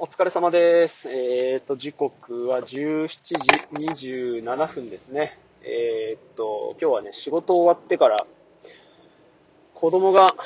[0.00, 1.08] お疲れ様です。
[1.08, 3.34] えっ、と、時刻は17時
[3.72, 5.36] 27分ですね。
[5.64, 8.24] えっ、と、今日はね、仕事終わってから、
[9.74, 10.36] 子供が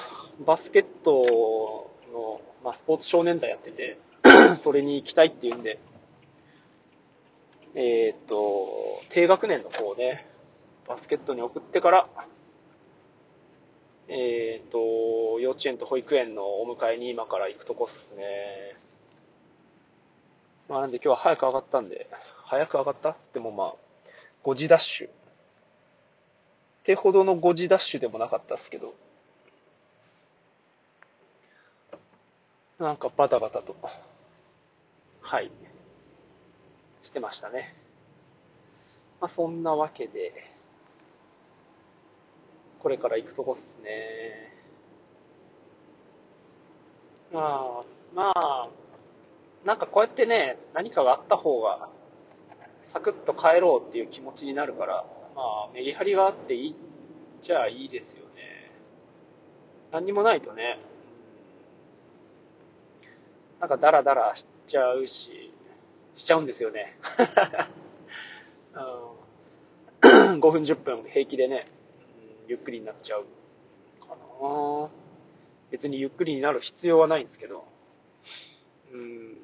[0.47, 3.99] バスケットの、まあ、スポーツ少年団やってて、
[4.65, 5.79] それに行きたいっていうんで、
[7.75, 10.31] えっ、と、低学年の子をね、
[10.89, 12.09] バスケットに送ってから、
[14.09, 14.79] えっ、と、
[15.41, 18.81] 幼稚園と保育園のお迎えに今から行くとこっすね。
[20.73, 22.09] まあなんで今日は早く上がったんで、
[22.47, 23.75] 早く上がったっつってもまあ、
[24.43, 25.07] 5時ダッシュ。
[25.07, 25.11] っ
[26.85, 28.95] てほどの5時ダッシュでもなかったっすけど、
[32.79, 33.77] なんかバタバタと、
[35.21, 35.51] はい、
[37.03, 37.77] してましたね。
[39.21, 40.33] まあそんなわけで、
[42.83, 44.55] これから行くとこっすね。
[47.31, 48.69] まあ、まあ、
[49.65, 51.89] なんかこうやってね、何かがあった方が、
[52.93, 55.05] サクッと帰ろうっていう気持ちになるから、
[55.35, 56.77] まあ、メリハリがあっていい
[57.43, 58.71] じゃあいいですよね。
[59.93, 60.79] 何にもないとね、
[63.61, 65.53] なんかダラダラしちゃうし、
[66.17, 66.97] しちゃうんですよね。
[70.03, 71.67] 5 分10分平気でね、
[72.49, 73.25] ゆっくりになっちゃう
[74.01, 74.89] かな
[75.71, 77.65] 別にゆっくりになる必要はないんですけど、
[78.93, 79.39] うん。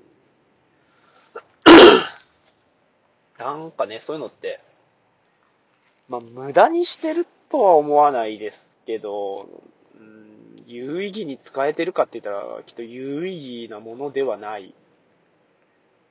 [3.38, 4.60] なんかね、そういうのって、
[6.08, 9.48] まあ、無駄にしてるとは思わないですけど、
[9.96, 14.74] うん、有意義に使えてるかって言ったら、きっと有意義なものではない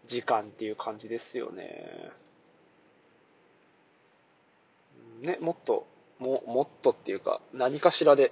[0.07, 2.11] 時間っていう感じですよね。
[5.21, 5.85] ね、もっと、
[6.19, 8.31] も、もっとっていうか、何かしらで、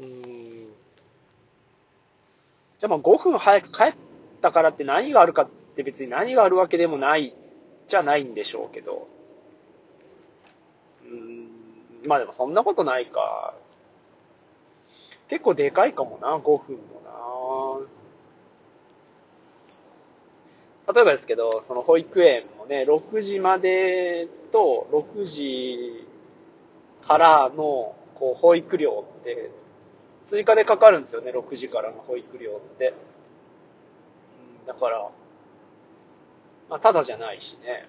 [0.00, 0.68] うん。
[2.80, 3.94] じゃあまあ5分早く帰っ
[4.42, 7.34] たからって何があるかって別に何があるわけでもない
[7.88, 9.08] じゃないんでしょうけど。
[11.04, 11.48] うーん。
[12.06, 13.54] まあでもそんなことないか。
[15.28, 17.08] 結構でかいかもな、5分もな。
[20.92, 26.06] 例えばですけど、その保育園もね、6時までと6時
[27.06, 29.50] からのこう保育料って
[30.30, 32.94] 追加でかかるんですよね、6時からの保育料って。
[34.66, 35.10] だから、
[36.68, 37.88] まあ、ただじゃないしね。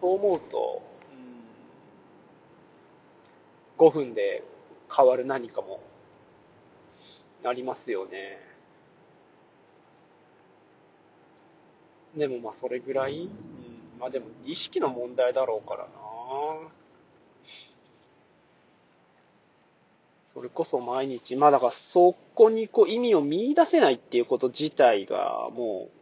[0.00, 0.82] そう思うと、
[3.78, 4.42] うん、5分で
[4.94, 5.80] 変わる何かも
[7.42, 8.38] なりますよね。
[12.16, 13.30] でもまあそれぐらい、うん、
[13.98, 15.90] まあでも意識の問題だろうからな
[20.34, 26.01] それこそ毎日、まあだからそこにこう意味を見出せないっていうこと自体がもう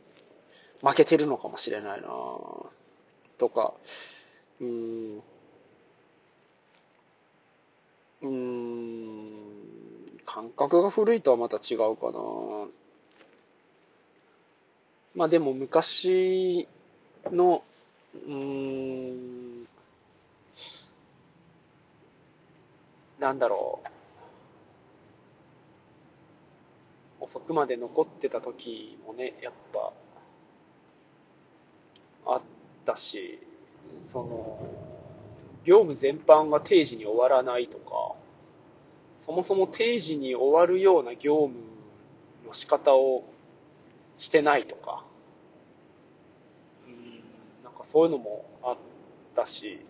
[0.82, 2.08] 負けてるのかもしれないな。
[3.38, 3.74] とか、
[4.60, 5.22] うん、
[8.22, 9.30] うん、
[10.26, 12.20] 感覚が古いとはまた違うかな。
[15.14, 16.68] まあでも昔
[17.30, 17.62] の、
[18.26, 19.66] うん、
[23.18, 23.88] なんだろう。
[27.20, 29.92] 遅くまで残ってた時もね、やっぱ、
[32.82, 33.38] ったし、
[34.12, 34.58] その、
[35.64, 38.14] 業務全般が定時に終わらないとか、
[39.26, 41.54] そもそも定時に終わるような業務
[42.46, 43.24] の仕方を
[44.18, 45.04] してないとか、
[46.86, 47.22] うん、
[47.62, 48.76] なんかそういうのもあっ
[49.36, 49.80] たし、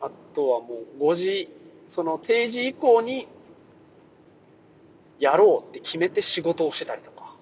[0.00, 1.48] あとはもう5時、
[1.94, 3.28] その定時以降に
[5.18, 7.36] やろうって決めて仕事をしてたりとか、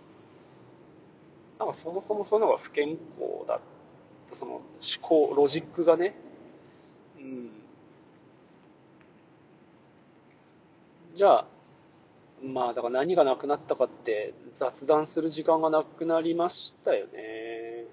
[1.58, 3.00] なんかそもそもそういうのが不健康
[3.48, 3.79] だった、
[4.38, 4.62] その思
[5.00, 6.14] 考、ロジックがね、
[7.18, 7.50] うん。
[11.14, 11.46] じゃあ、
[12.42, 17.84] まあだから何がなくなったかって雑談する時間がなくなりましたよね。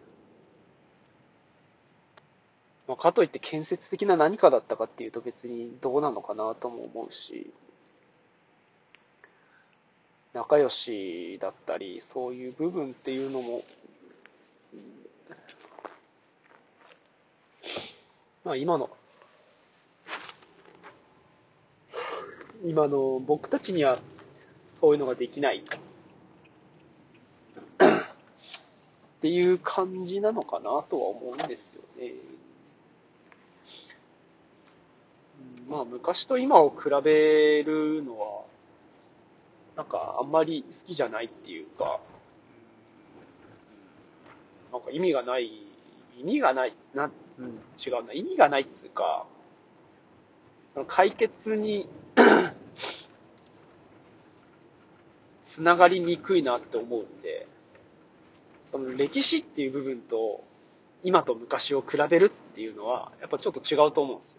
[2.87, 7.51] まあ、かといって建設的な何かだったかっていうと別にどうなのかなとも思うし、
[10.33, 13.63] 仲良しだったり、そういう部分っていうのも、
[18.47, 18.89] まあ今の、
[22.65, 23.99] 今の僕たちには
[24.79, 25.63] そういうのができないっ
[29.21, 31.57] ていう感じなのかなとは思うんですよ
[31.99, 32.13] ね。
[35.67, 38.45] まあ昔と今を比べるのは、
[39.75, 41.99] なんかあんまり好きじゃないっていうか、
[44.71, 45.51] なんか意味がない、
[46.17, 47.45] 意味がない、な、うん、
[47.85, 49.25] 違うな、意味がないっつうか、
[50.73, 51.87] その解決に
[55.53, 57.47] つながりにくいなって思うんで、
[58.71, 60.43] その歴史っていう部分と、
[61.03, 64.37] 今と昔を比べるっていうのは、やっぱちょっと違うと思うんですよ。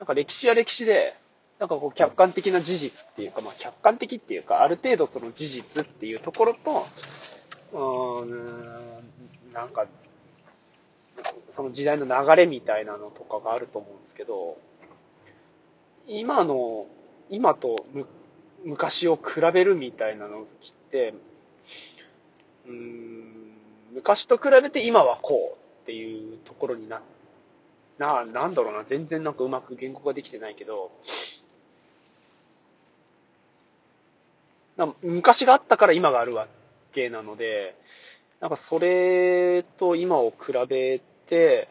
[0.00, 1.16] なんか歴史は歴史で、
[1.58, 6.86] なんかこう客観的な事実っていうか、まあ客観的っていうか、ある程度その事実っていうところと、
[7.72, 9.86] うーん、なんか、
[11.58, 14.58] その時代の流れみたいなのとかがあると思うんですけど、
[16.06, 16.86] 今の、
[17.30, 17.84] 今と
[18.64, 20.46] 昔を比べるみたいなのっ
[20.92, 21.14] て、
[22.64, 23.56] うーん、
[23.92, 27.02] 昔と比べて今はこうっていうところにな、
[27.98, 30.92] な、なんだろうな、全然なんかうまく言語ができてないけど、
[35.02, 36.46] 昔があったから今があるわ
[36.94, 37.74] けなので、
[38.38, 41.68] なんかそれと今を比べてて、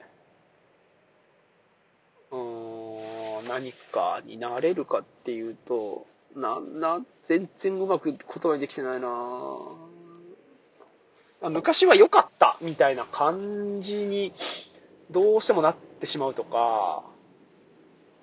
[2.31, 6.05] うーん、何かになれるかっていうと、
[6.35, 9.87] な、な、全然うまく言葉にできてないなぁ
[11.49, 14.33] 昔は良かったみたいな感じに
[15.11, 17.03] どうしてもなってしまうとか、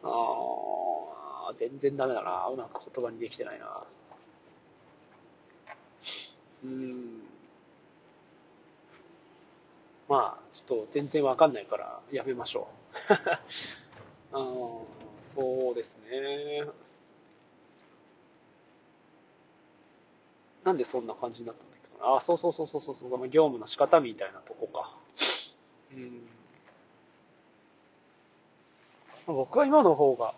[0.02, 2.48] あ全然ダメだな。
[2.52, 3.84] うまく言葉にできてないな。
[6.64, 7.20] うん。
[10.08, 12.68] まあ、ちょっと全然わかんないからやめましょ
[13.10, 13.12] う。
[14.36, 14.38] あ
[15.36, 16.64] そうですね。
[20.64, 22.16] なんでそんな感じになったんだっけな。
[22.16, 24.94] あ、そうそうそうそうそう、その業務の仕方みたいなとこか。
[25.92, 26.28] うん。
[29.26, 30.34] 僕は今の方が、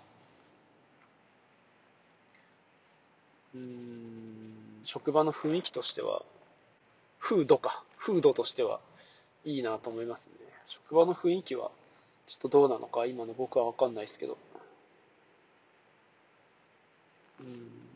[3.54, 6.22] うん、職場の雰囲気としては、
[7.20, 7.82] 風土か。
[7.98, 8.80] 風土としては
[9.46, 10.34] いいなと思いますね。
[10.68, 11.70] 職場の雰囲気は、
[12.26, 14.36] ちょっとどうなのか、今の僕はわかんないですけど。
[17.40, 17.86] うん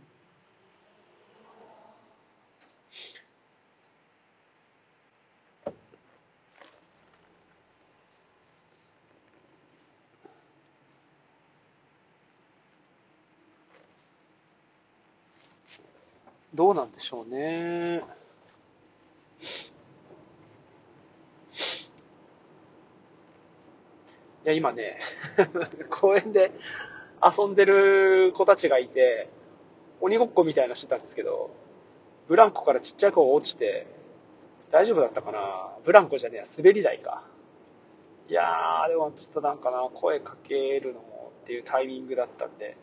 [16.54, 18.19] どうなんでしょうね。
[24.44, 24.98] いや、今ね、
[25.90, 26.50] 公園で
[27.22, 29.28] 遊んでる子たちがいて、
[30.00, 31.50] 鬼ごっこみたいなしてたんですけど、
[32.26, 33.86] ブランコからちっちゃい子が落ちて、
[34.70, 35.76] 大丈夫だったかな？
[35.84, 37.22] ブランコじゃねえや、滑り台か。
[38.28, 42.76] いやー、でもちょっとなんかな、声かけるのもっていうタイミングだったんで、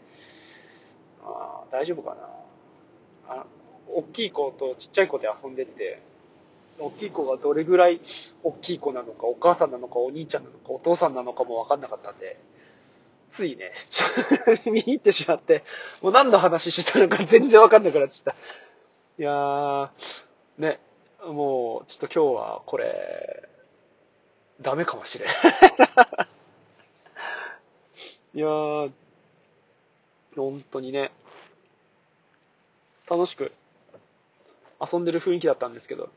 [1.23, 2.15] あ大丈夫か
[3.27, 3.33] な？
[3.33, 3.45] あ
[3.89, 6.01] 大きい子とちっちゃい子で遊んでって、
[6.79, 8.01] 大きい子がどれぐらい
[8.43, 12.39] 大きい子なのか、お母さんなのか、お兄ちゃんなのか、お父さんなのかもわかんなかったんで、
[13.35, 13.71] ついね、
[14.65, 15.63] 見に行ってしまって、
[16.01, 18.35] もう何の話してたのか全然わかんなくなっちゃった。
[19.19, 19.89] いやー、
[20.57, 20.79] ね、
[21.25, 23.47] もう、ちょっと今日はこれ、
[24.61, 25.29] ダメかもしれん。
[28.33, 28.91] いやー、
[30.35, 31.11] 本当にね、
[33.09, 33.51] 楽しく
[34.79, 36.09] 遊んでる雰囲気だったんですけど、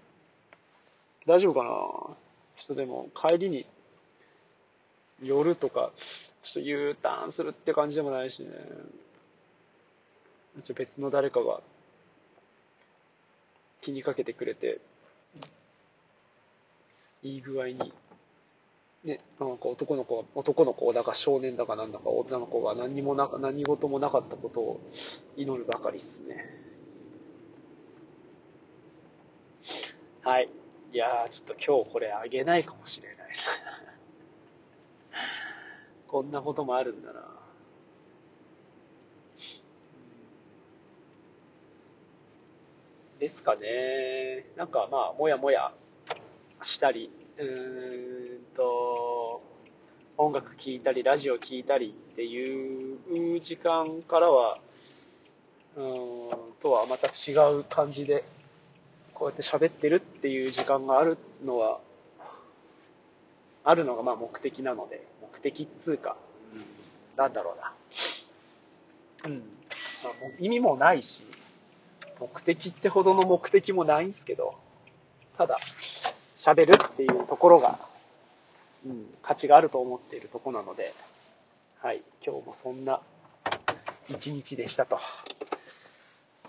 [1.31, 1.71] 大丈夫かな？
[1.71, 2.17] ちょ
[2.65, 3.65] っとでも帰りに
[5.23, 5.93] 夜とか、
[6.43, 8.49] ちょっと U ターンするって感じでもないしね。
[10.67, 11.61] ちょ別の誰かが
[13.83, 14.81] 気にかけてくれて、
[17.23, 17.93] いい具合に、
[19.05, 24.81] ね、なんか男の子、男の子だか少年だかなんだか女の子が何もな何事もなかったことを
[25.37, 26.45] 祈るばかりっすね。
[30.23, 30.49] はい。
[30.93, 33.17] いやー、ちょっと今日これあげないかもしれない。
[36.09, 37.41] こんなこともあるんだな。
[43.21, 44.47] ですかね。
[44.57, 45.73] なんかまあ、もやもや
[46.63, 49.43] したり、うーんと、
[50.17, 54.59] 音楽聴いたり、ラジオ聴いたりっていう時間からは、
[55.77, 58.25] うーん、とはまた違う感じで
[59.21, 61.81] こうやって喋ってるっていう時間があるのは、
[63.65, 66.17] あるのがまあ目的なので、目的っつうか、
[66.55, 66.65] うん、
[67.19, 67.75] なんだろうな。
[69.27, 69.39] うん。
[70.03, 71.23] まあ、意味もないし、
[72.19, 74.55] 目的ってほどの目的もないんですけど、
[75.37, 75.59] ただ、
[76.43, 77.79] 喋るっていうところが、
[78.87, 80.95] うん、価値があると思っているとこなので、
[81.83, 83.03] はい、今日もそんな
[84.09, 84.99] 一日でしたと。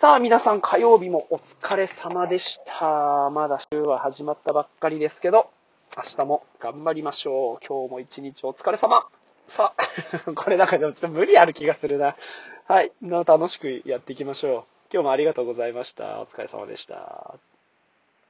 [0.01, 3.29] さあ、皆さん火曜日もお疲れ様でした。
[3.29, 5.51] まだ週は始まったばっかりですけど、
[5.95, 7.63] 明日も頑張りましょう。
[7.63, 9.05] 今日も一日お疲れ様。
[9.47, 12.15] さあ、 これなんかでもちょっと無理ある気がするな。
[12.67, 12.91] はい。
[13.03, 14.63] 楽しくやっていきましょう。
[14.91, 16.19] 今日もありがとうございました。
[16.21, 17.35] お疲れ様でした。